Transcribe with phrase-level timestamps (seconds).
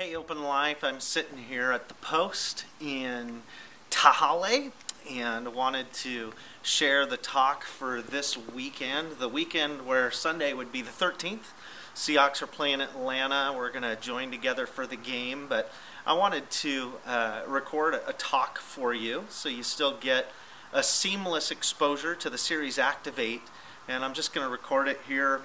[0.00, 0.84] Hey, Open Life.
[0.84, 3.42] I'm sitting here at the post in
[3.90, 4.70] Tehaleh
[5.10, 9.18] and wanted to share the talk for this weekend.
[9.18, 11.50] The weekend where Sunday would be the 13th.
[11.96, 13.52] Seahawks are playing Atlanta.
[13.52, 15.72] We're going to join together for the game, but
[16.06, 20.30] I wanted to uh, record a talk for you so you still get
[20.72, 23.42] a seamless exposure to the series Activate.
[23.88, 25.40] And I'm just going to record it here.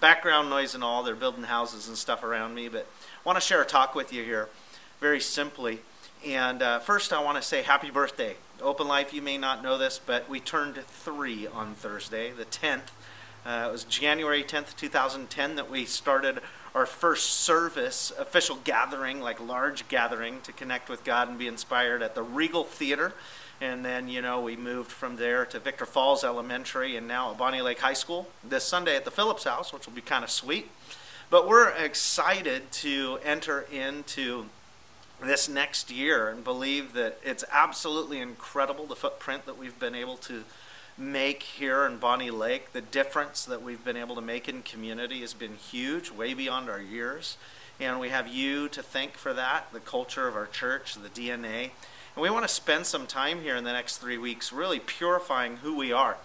[0.00, 1.02] Background noise and all.
[1.02, 4.12] They're building houses and stuff around me, but I want to share a talk with
[4.12, 4.48] you here
[5.00, 5.80] very simply.
[6.26, 8.36] And uh, first, I want to say happy birthday.
[8.60, 12.90] Open Life, you may not know this, but we turned three on Thursday, the 10th.
[13.46, 16.40] Uh, it was January 10th, 2010, that we started
[16.74, 22.02] our first service, official gathering, like large gathering, to connect with God and be inspired
[22.02, 23.14] at the Regal Theater
[23.60, 27.38] and then, you know, we moved from there to Victor Falls Elementary and now at
[27.38, 30.30] Bonney Lake High School this Sunday at the Phillips House, which will be kind of
[30.30, 30.70] sweet.
[31.30, 34.46] But we're excited to enter into
[35.20, 40.16] this next year and believe that it's absolutely incredible the footprint that we've been able
[40.18, 40.44] to
[40.96, 42.72] make here in Bonney Lake.
[42.72, 46.70] The difference that we've been able to make in community has been huge, way beyond
[46.70, 47.36] our years.
[47.80, 51.70] And we have you to thank for that, the culture of our church, the DNA.
[52.16, 55.58] And we want to spend some time here in the next three weeks really purifying
[55.58, 56.16] who we are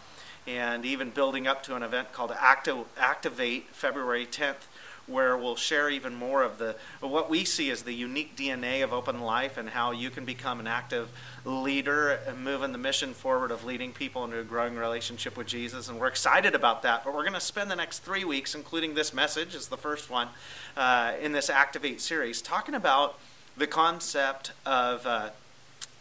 [0.48, 4.66] and even building up to an event called Activ- Activate February 10th
[5.08, 8.94] where we'll share even more of the what we see as the unique DNA of
[8.94, 11.10] open life and how you can become an active
[11.46, 15.90] leader and moving the mission forward of leading people into a growing relationship with Jesus.
[15.90, 17.04] And we're excited about that.
[17.04, 20.10] But we're going to spend the next three weeks, including this message, is the first
[20.10, 20.30] one
[20.78, 23.20] uh, in this Activate series, talking about
[23.58, 25.30] the concept of uh,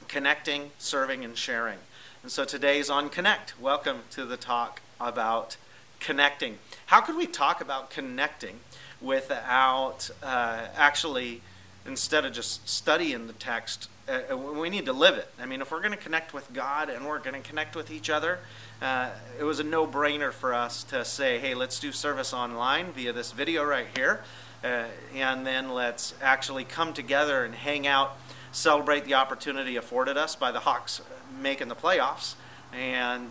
[0.06, 1.78] connecting, serving, and sharing.
[2.22, 3.60] And so today's on Connect.
[3.60, 5.56] Welcome to the talk about
[5.98, 6.58] connecting.
[6.86, 8.60] How could we talk about connecting
[9.02, 11.40] without uh, actually,
[11.86, 15.28] instead of just studying the text, uh, we need to live it.
[15.40, 17.90] I mean, if we're going to connect with God and we're going to connect with
[17.90, 18.38] each other,
[18.80, 22.92] uh, it was a no brainer for us to say, hey, let's do service online
[22.92, 24.22] via this video right here.
[24.64, 28.16] Uh, and then let's actually come together and hang out
[28.52, 31.00] celebrate the opportunity afforded us by the Hawks
[31.40, 32.34] making the playoffs.
[32.72, 33.30] And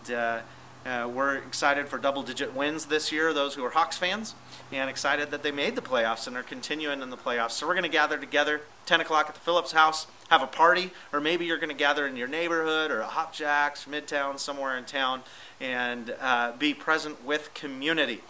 [0.84, 4.34] uh, we're excited for double digit wins this year, those who are Hawks fans,
[4.72, 7.52] and excited that they made the playoffs and are continuing in the playoffs.
[7.52, 10.90] So we're going to gather together 10 o'clock at the Phillips house, have a party,
[11.12, 14.76] or maybe you're going to gather in your neighborhood or a Hop Jacks, Midtown, somewhere
[14.76, 15.22] in town,
[15.60, 18.20] and uh, be present with community.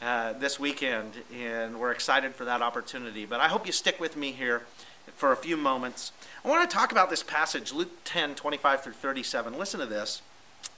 [0.00, 3.24] Uh, this weekend, and we're excited for that opportunity.
[3.24, 4.62] But I hope you stick with me here
[5.14, 6.10] for a few moments
[6.44, 9.56] I want to talk about this passage, Luke 10, 25 through 37.
[9.56, 10.22] Listen to this.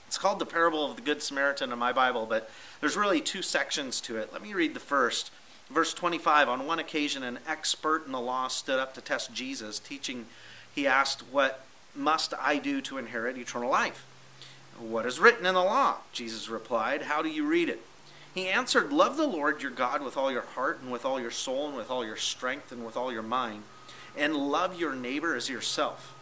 [0.07, 2.49] It's called the parable of the Good Samaritan in my Bible, but
[2.79, 4.31] there's really two sections to it.
[4.31, 5.31] Let me read the first.
[5.69, 9.79] Verse 25 On one occasion, an expert in the law stood up to test Jesus,
[9.79, 10.25] teaching.
[10.73, 14.05] He asked, What must I do to inherit eternal life?
[14.77, 15.97] What is written in the law?
[16.11, 17.81] Jesus replied, How do you read it?
[18.33, 21.31] He answered, Love the Lord your God with all your heart, and with all your
[21.31, 23.63] soul, and with all your strength, and with all your mind
[24.17, 26.13] and love your neighbor as yourself.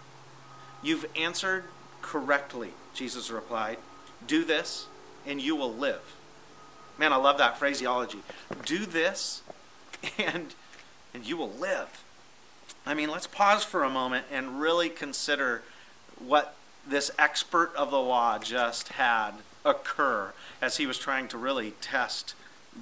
[0.81, 1.65] You've answered
[2.01, 3.77] correctly, Jesus replied.
[4.25, 4.87] Do this,
[5.25, 6.15] and you will live.
[6.97, 8.19] Man, I love that phraseology.
[8.65, 9.41] Do this,
[10.17, 10.53] and,
[11.13, 12.03] and you will live.
[12.85, 15.63] I mean, let's pause for a moment and really consider
[16.19, 16.55] what
[16.87, 19.31] this expert of the law just had
[19.65, 22.35] occur as he was trying to really test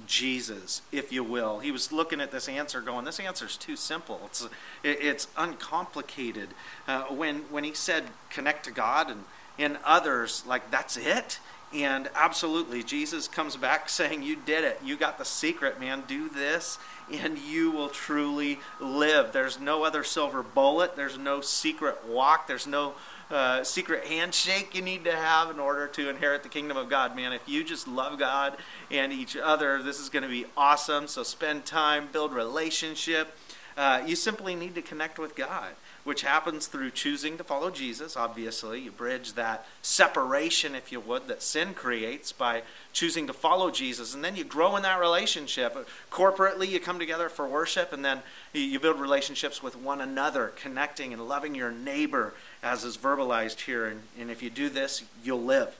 [0.06, 1.60] Jesus, if you will.
[1.60, 4.22] He was looking at this answer, going, "This answer is too simple.
[4.24, 4.48] It's
[4.82, 6.50] it's uncomplicated."
[6.88, 9.24] Uh, when when he said connect to God and
[9.58, 11.38] in others, like that's it.
[11.74, 14.80] And absolutely, Jesus comes back saying, "You did it.
[14.84, 16.04] You got the secret, man.
[16.06, 16.78] Do this,
[17.10, 20.96] and you will truly live." There's no other silver bullet.
[20.96, 22.46] There's no secret walk.
[22.46, 22.94] There's no
[23.32, 27.16] uh, secret handshake you need to have in order to inherit the kingdom of God.
[27.16, 28.58] Man, if you just love God
[28.90, 31.08] and each other, this is going to be awesome.
[31.08, 33.34] So spend time, build relationship.
[33.74, 35.70] Uh, you simply need to connect with God,
[36.04, 38.16] which happens through choosing to follow Jesus.
[38.16, 42.62] Obviously, you bridge that separation, if you would, that sin creates by
[42.92, 44.14] choosing to follow Jesus.
[44.14, 45.88] And then you grow in that relationship.
[46.10, 48.22] Corporately, you come together for worship, and then
[48.52, 53.86] you build relationships with one another, connecting and loving your neighbor as is verbalized here.
[53.86, 55.76] And, and if you do this, you'll live.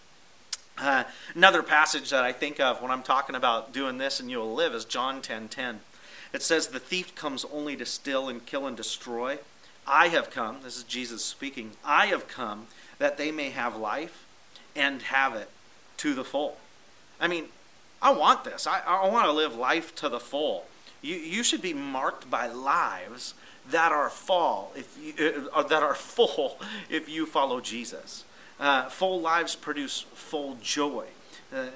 [0.79, 1.05] Uh,
[1.35, 4.75] another passage that I think of when I'm talking about doing this and you'll live
[4.75, 5.23] is John 10:10.
[5.23, 5.81] 10, 10.
[6.33, 9.39] It says, "The thief comes only to steal and kill and destroy.
[9.87, 11.73] I have come." This is Jesus speaking.
[11.85, 12.67] "I have come
[12.99, 14.25] that they may have life
[14.75, 15.51] and have it
[15.99, 16.59] to the full."
[17.21, 17.47] I mean,
[18.01, 18.67] I want this.
[18.67, 20.67] I, I want to live life to the full.
[21.01, 23.35] You, you should be marked by lives
[23.71, 26.59] that are fall if you, uh, that are full
[26.91, 28.25] if you follow Jesus.
[28.59, 31.07] Uh, full lives produce full joy.
[31.55, 31.67] Uh,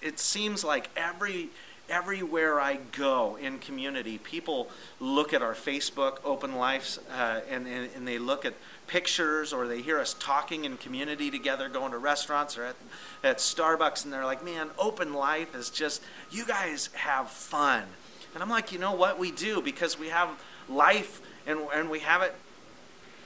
[0.00, 1.48] it seems like every
[1.88, 4.68] everywhere I go in community, people
[5.00, 8.54] look at our Facebook open lives uh, and, and, and, they look at
[8.86, 12.76] pictures or they hear us talking in community together, going to restaurants or at,
[13.24, 17.84] at Starbucks, and they're like, man, open life is just, you guys have fun.
[18.34, 19.18] And I'm like, you know what?
[19.18, 20.28] We do because we have
[20.68, 22.34] life and, and we have it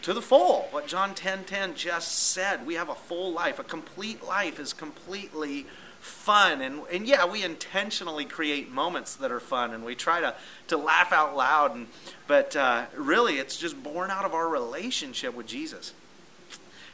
[0.02, 0.68] to the full.
[0.70, 2.66] What John 10 10 just said.
[2.66, 3.58] We have a full life.
[3.58, 5.66] A complete life is completely
[6.00, 6.60] fun.
[6.60, 10.34] And, and yeah, we intentionally create moments that are fun and we try to,
[10.68, 11.74] to laugh out loud.
[11.74, 11.86] And,
[12.26, 15.94] but uh, really, it's just born out of our relationship with Jesus.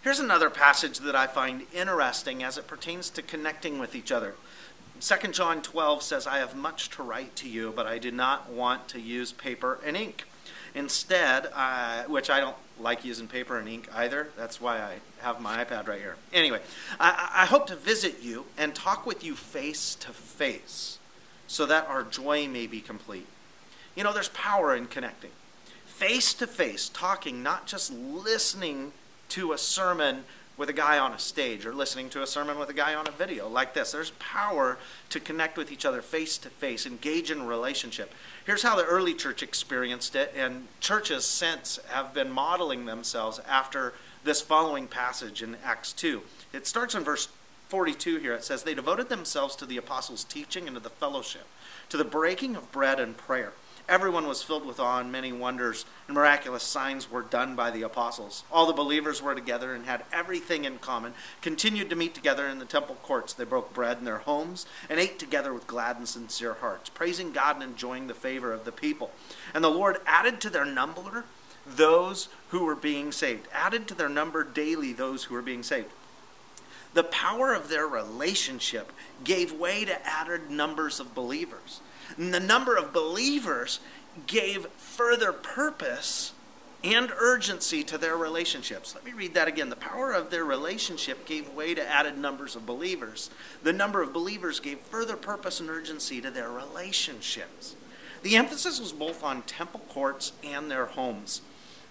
[0.03, 4.35] Here's another passage that I find interesting as it pertains to connecting with each other.
[5.01, 8.51] 2 John 12 says, I have much to write to you, but I did not
[8.51, 10.25] want to use paper and ink.
[10.75, 14.29] Instead, uh, which I don't like using paper and ink either.
[14.37, 16.17] That's why I have my iPad right here.
[16.33, 16.61] Anyway,
[17.01, 20.99] I, I hope to visit you and talk with you face to face
[21.47, 23.27] so that our joy may be complete.
[23.97, 25.31] You know, there's power in connecting.
[25.87, 28.93] Face to face, talking, not just listening
[29.31, 30.25] to a sermon
[30.57, 33.07] with a guy on a stage or listening to a sermon with a guy on
[33.07, 33.93] a video like this.
[33.93, 34.79] There's power
[35.11, 38.13] to connect with each other face to face, engage in relationship.
[38.49, 43.93] Here's how the early church experienced it, and churches since have been modeling themselves after
[44.25, 46.23] this following passage in Acts 2.
[46.55, 47.29] It starts in verse
[47.69, 48.33] 42 here.
[48.33, 51.47] It says, They devoted themselves to the apostles' teaching and to the fellowship,
[51.91, 53.53] to the breaking of bread and prayer.
[53.89, 57.81] Everyone was filled with awe, and many wonders and miraculous signs were done by the
[57.81, 58.45] apostles.
[58.53, 62.59] All the believers were together and had everything in common, continued to meet together in
[62.59, 63.33] the temple courts.
[63.33, 67.33] They broke bread in their homes and ate together with glad and sincere hearts, praising
[67.33, 69.11] God and enjoying the favor of the people.
[69.55, 71.25] And the Lord added to their number
[71.67, 75.89] those who were being saved, added to their number daily those who were being saved.
[76.93, 78.93] The power of their relationship
[79.25, 81.81] gave way to added numbers of believers.
[82.17, 83.81] And the number of believers
[84.27, 86.33] gave further purpose
[86.85, 88.95] and urgency to their relationships.
[88.95, 89.69] Let me read that again.
[89.69, 93.31] The power of their relationship gave way to added numbers of believers.
[93.63, 97.75] The number of believers gave further purpose and urgency to their relationships.
[98.23, 101.43] The emphasis was both on temple courts and their homes.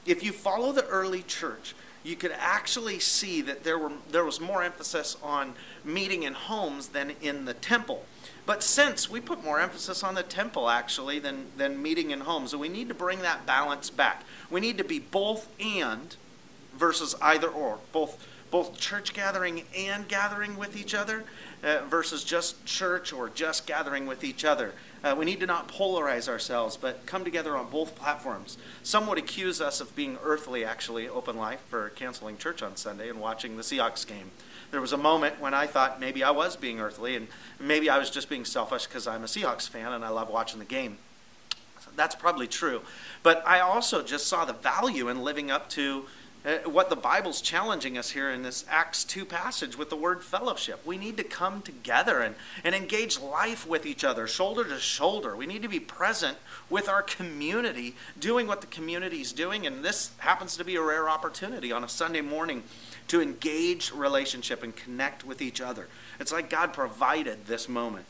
[0.05, 4.39] If you follow the early church, you could actually see that there, were, there was
[4.39, 5.53] more emphasis on
[5.83, 8.05] meeting in homes than in the temple.
[8.47, 12.51] But since we put more emphasis on the temple actually than, than meeting in homes,
[12.51, 14.23] so we need to bring that balance back.
[14.49, 16.15] We need to be both and
[16.73, 21.25] versus either or, both both church gathering and gathering with each other
[21.65, 24.73] uh, versus just church or just gathering with each other.
[25.03, 28.57] Uh, we need to not polarize ourselves, but come together on both platforms.
[28.83, 33.09] Some would accuse us of being earthly, actually, open life, for canceling church on Sunday
[33.09, 34.31] and watching the Seahawks game
[34.71, 37.27] there was a moment when I thought maybe I was being earthly and
[37.59, 40.59] maybe I was just being selfish because I'm a Seahawks fan and I love watching
[40.59, 40.97] the game.
[41.81, 42.81] So that's probably true.
[43.23, 46.05] But I also just saw the value in living up to
[46.45, 50.23] uh, what the Bible's challenging us here in this Acts 2 passage with the word
[50.23, 50.85] fellowship.
[50.85, 55.35] We need to come together and, and engage life with each other, shoulder to shoulder.
[55.35, 56.37] We need to be present
[56.69, 59.67] with our community, doing what the community is doing.
[59.67, 62.63] And this happens to be a rare opportunity on a Sunday morning
[63.07, 65.87] to engage relationship and connect with each other.
[66.19, 68.05] It's like God provided this moment.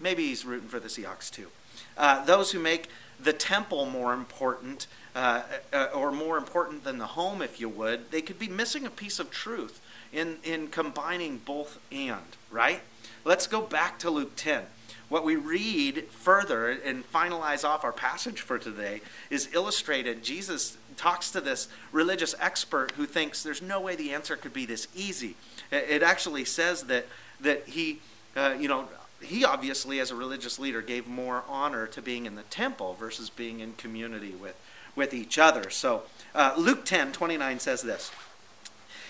[0.00, 1.48] Maybe He's rooting for the Seahawks too.
[1.96, 2.88] Uh, those who make
[3.20, 8.10] the temple more important, uh, uh, or more important than the home, if you would,
[8.10, 9.80] they could be missing a piece of truth
[10.12, 12.80] in, in combining both and, right?
[13.24, 14.64] Let's go back to Luke 10.
[15.08, 19.00] What we read further and finalize off our passage for today
[19.30, 20.24] is illustrated.
[20.24, 24.66] Jesus talks to this religious expert who thinks there's no way the answer could be
[24.66, 25.36] this easy.
[25.70, 27.06] It actually says that
[27.40, 28.00] that he,
[28.36, 28.88] uh, you know,
[29.20, 33.30] he obviously as a religious leader gave more honor to being in the temple versus
[33.30, 34.56] being in community with
[34.96, 35.70] with each other.
[35.70, 38.10] So uh, Luke 10 29 says this.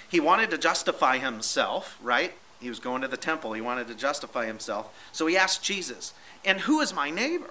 [0.09, 2.35] He wanted to justify himself, right?
[2.61, 3.53] He was going to the temple.
[3.53, 4.89] He wanted to justify himself.
[5.13, 6.15] So he asked Jesus,
[6.45, 7.51] And who is my neighbor?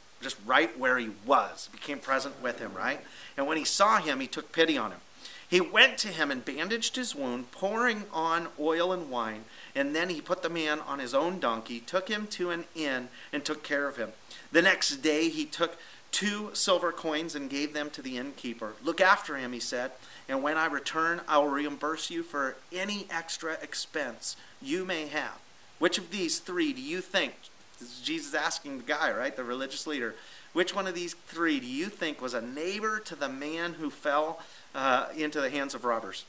[0.21, 3.01] just right where he was, became present with him, right?
[3.35, 4.99] And when he saw him, he took pity on him.
[5.49, 9.43] He went to him and bandaged his wound, pouring on oil and wine.
[9.75, 13.09] And then he put the man on his own donkey, took him to an inn,
[13.33, 14.11] and took care of him.
[14.53, 15.77] The next day he took
[16.11, 18.73] two silver coins and gave them to the innkeeper.
[18.81, 19.91] Look after him, he said,
[20.29, 25.39] and when I return, I will reimburse you for any extra expense you may have.
[25.79, 27.33] Which of these three do you think?
[28.03, 29.35] Jesus asking the guy, right?
[29.35, 30.15] The religious leader.
[30.53, 33.89] Which one of these three do you think was a neighbor to the man who
[33.89, 34.41] fell
[34.75, 36.25] uh, into the hands of robbers?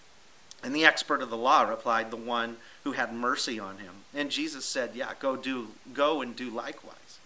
[0.62, 3.94] And the expert of the law replied, The one who had mercy on him.
[4.14, 7.18] And Jesus said, Yeah, go do go and do likewise.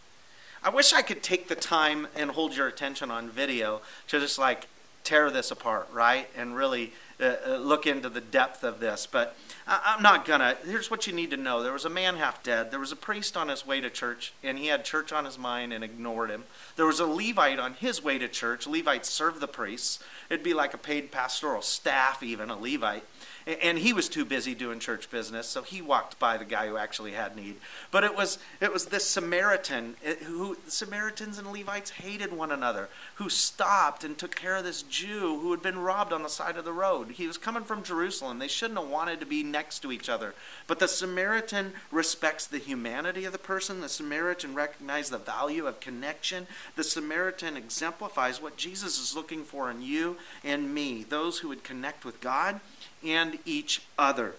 [0.62, 4.38] I wish I could take the time and hold your attention on video to just
[4.38, 4.68] like
[5.04, 6.28] tear this apart, right?
[6.36, 9.06] And really uh, uh, look into the depth of this.
[9.10, 10.56] But I, am not gonna.
[10.64, 12.70] Here's what you need to know: there was a man half dead.
[12.70, 15.38] There was a priest on his way to church, and he had church on his
[15.38, 16.44] mind and ignored him.
[16.76, 18.66] There was a Levite on his way to church.
[18.66, 19.98] Levites served the priests.
[20.28, 23.04] It'd be like a paid pastoral staff, even a Levite.
[23.46, 26.76] And he was too busy doing church business, so he walked by the guy who
[26.76, 27.56] actually had need.
[27.92, 32.88] But it was it was this Samaritan eh, who Samaritans and Levites hated one another,
[33.16, 36.56] who stopped and took care of this Jew who had been robbed on the side
[36.56, 37.12] of the road.
[37.12, 38.40] He was coming from Jerusalem.
[38.40, 40.34] They shouldn't have wanted to be next to each other.
[40.66, 43.80] But the Samaritan respects the humanity of the person.
[43.80, 46.48] The Samaritan recognizes the value of connection.
[46.74, 51.62] The Samaritan exemplifies what Jesus is looking for in you and me, those who would
[51.62, 52.60] connect with God
[53.04, 54.34] and each other.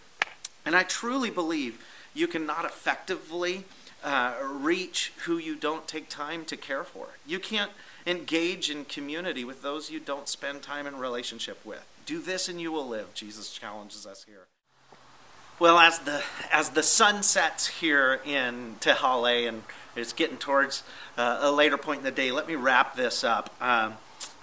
[0.66, 1.84] And I truly believe
[2.14, 3.66] you cannot effectively
[4.04, 7.08] uh, reach who you don't take time to care for.
[7.26, 7.72] You can't
[8.06, 11.86] engage in community with those you don't spend time in relationship with.
[12.06, 14.48] Do this and you will live, Jesus challenges us here.
[15.60, 16.22] Well, as the
[16.52, 19.64] as the sun sets here in Tehaleh and
[19.96, 20.84] it's getting towards
[21.18, 23.54] uh, a later point in the day, let me wrap this up.
[23.60, 23.96] Um,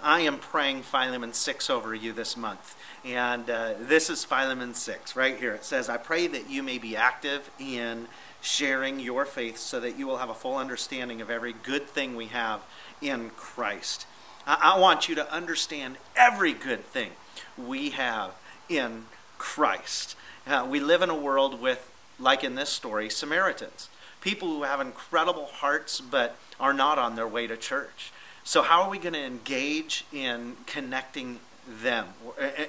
[0.05, 2.77] I am praying Philemon 6 over you this month.
[3.03, 5.55] And uh, this is Philemon 6 right here.
[5.55, 8.07] It says, I pray that you may be active in
[8.39, 12.15] sharing your faith so that you will have a full understanding of every good thing
[12.15, 12.61] we have
[13.01, 14.05] in Christ.
[14.45, 17.09] I, I want you to understand every good thing
[17.57, 18.35] we have
[18.69, 19.05] in
[19.39, 20.15] Christ.
[20.45, 23.89] Uh, we live in a world with, like in this story, Samaritans.
[24.21, 28.11] People who have incredible hearts but are not on their way to church.
[28.45, 32.07] So, how are we going to engage in connecting them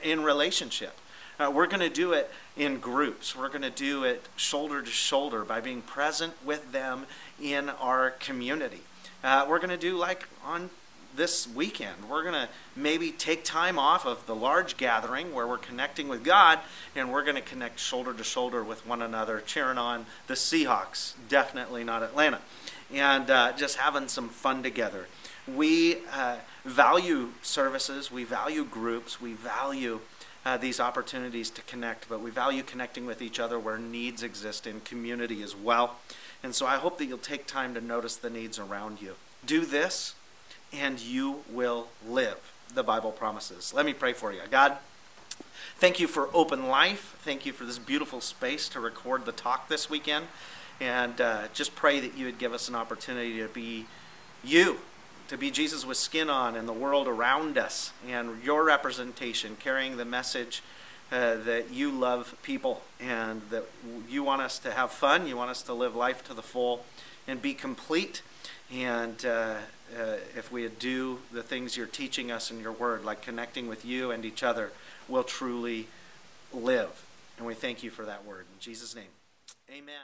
[0.02, 0.96] in relationship.
[1.38, 3.36] Uh, we're going to do it in groups.
[3.36, 7.06] We're going to do it shoulder to shoulder by being present with them
[7.40, 8.80] in our community.
[9.22, 10.70] Uh, we're going to do like on
[11.14, 12.08] this weekend.
[12.08, 16.24] We're going to maybe take time off of the large gathering where we're connecting with
[16.24, 16.58] God,
[16.94, 21.14] and we're going to connect shoulder to shoulder with one another, cheering on the Seahawks,
[21.28, 22.40] definitely not Atlanta,
[22.92, 25.06] and uh, just having some fun together.
[25.46, 30.00] We uh, value services, we value groups, we value
[30.44, 34.66] uh, these opportunities to connect, but we value connecting with each other where needs exist
[34.66, 35.96] in community as well.
[36.42, 39.14] And so I hope that you'll take time to notice the needs around you.
[39.44, 40.14] Do this,
[40.72, 43.74] and you will live, the Bible promises.
[43.74, 44.40] Let me pray for you.
[44.48, 44.76] God,
[45.78, 47.16] thank you for open life.
[47.22, 50.26] Thank you for this beautiful space to record the talk this weekend.
[50.80, 53.86] And uh, just pray that you would give us an opportunity to be
[54.44, 54.78] you
[55.28, 59.96] to be Jesus with skin on in the world around us, and your representation, carrying
[59.96, 60.62] the message
[61.12, 63.64] uh, that you love people and that
[64.08, 66.84] you want us to have fun, you want us to live life to the full
[67.28, 68.22] and be complete.
[68.72, 69.54] And uh,
[69.96, 73.84] uh, if we do the things you're teaching us in your word, like connecting with
[73.84, 74.72] you and each other,
[75.08, 75.86] we'll truly
[76.52, 77.04] live.
[77.38, 78.46] And we thank you for that word.
[78.52, 79.04] In Jesus' name,
[79.70, 80.02] amen.